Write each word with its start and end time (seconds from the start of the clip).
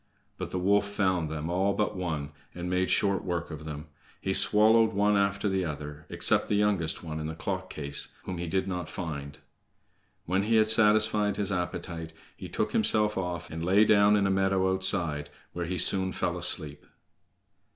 But 0.39 0.49
the 0.49 0.57
wolf 0.57 0.87
found 0.87 1.29
them 1.29 1.47
all 1.47 1.73
but 1.75 1.95
one, 1.95 2.31
and 2.55 2.71
made 2.71 2.89
short 2.89 3.23
work 3.23 3.51
of 3.51 3.65
them. 3.65 3.85
He 4.19 4.33
swallowed 4.33 4.93
one 4.93 5.15
after 5.15 5.47
the 5.47 5.63
other, 5.63 6.07
except 6.09 6.47
the 6.47 6.55
youngest 6.55 7.03
one 7.03 7.19
in 7.19 7.27
the 7.27 7.35
clock 7.35 7.69
case, 7.69 8.11
whom 8.23 8.39
he 8.39 8.47
did 8.47 8.67
not 8.67 8.89
find. 8.89 9.37
When 10.25 10.41
he 10.45 10.55
had 10.55 10.65
satisfied 10.65 11.37
his 11.37 11.51
appetite, 11.51 12.13
he 12.35 12.49
took 12.49 12.71
himself 12.71 13.15
off, 13.15 13.47
and 13.51 13.63
lay 13.63 13.85
down 13.85 14.15
in 14.15 14.25
a 14.25 14.31
meadow 14.31 14.73
outside, 14.73 15.29
where 15.53 15.67
he 15.67 15.77
soon 15.77 16.13
fell 16.13 16.35
asleep. 16.35 16.83